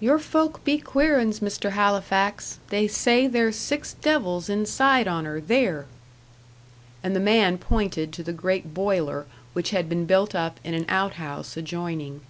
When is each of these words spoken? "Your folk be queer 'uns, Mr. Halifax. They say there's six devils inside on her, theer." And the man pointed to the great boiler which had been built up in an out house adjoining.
"Your 0.00 0.18
folk 0.18 0.64
be 0.64 0.78
queer 0.78 1.18
'uns, 1.20 1.40
Mr. 1.40 1.72
Halifax. 1.72 2.60
They 2.70 2.88
say 2.88 3.26
there's 3.26 3.56
six 3.56 3.92
devils 3.92 4.48
inside 4.48 5.06
on 5.06 5.26
her, 5.26 5.38
theer." 5.38 5.84
And 7.02 7.14
the 7.14 7.20
man 7.20 7.58
pointed 7.58 8.10
to 8.14 8.22
the 8.22 8.32
great 8.32 8.72
boiler 8.72 9.26
which 9.52 9.68
had 9.68 9.86
been 9.86 10.06
built 10.06 10.34
up 10.34 10.60
in 10.64 10.72
an 10.72 10.86
out 10.88 11.16
house 11.20 11.58
adjoining. 11.58 12.22